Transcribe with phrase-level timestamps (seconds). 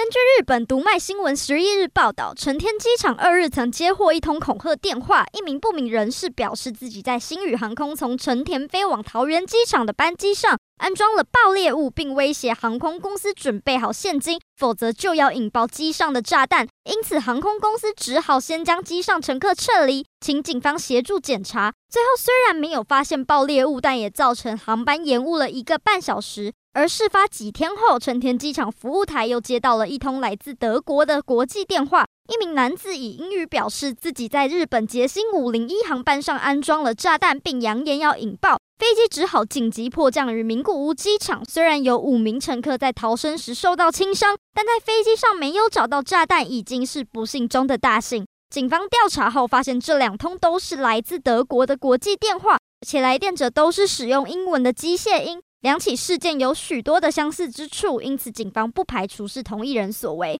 [0.00, 16.66] 根据日本读卖新闻十一日报道，成田机场二日曾接获一通恐吓电话，一名不明人士表示自己在星宇航空从成田飞往桃园机场的班机上安装了爆裂物，并威胁航空公司准备好现金，否则就要引爆机上的炸弹。
[16.84, 21.74] 因此，航空公司只好先将机上乘客撤离，请警方协助检查。
[21.90, 26.54] 最后虽然没有发现爆裂物，但也造成航班延误了一个半小时。
[26.72, 32.04] 而事发几天后，成田机场服务台又接到了一通来自德国的国际电话。
[32.28, 41.44] 一名男子以英语表示自己在日本捷星五零一航班上安装了炸弹，并扬言要引爆，飞机只好紧急迫降于名古屋机场。
[41.44, 48.24] 虽然有五名乘客在逃生时受到轻伤，但在飞机上没有找到炸弹，已经是不幸中的大幸。
[48.48, 55.40] 警方调查后发现，这两通都是来自德国的国际电话，且来电者都是使用英文的机械音。
[55.60, 60.28] 两起事件有许多的相似之处，因此警方不排除是同一人所为。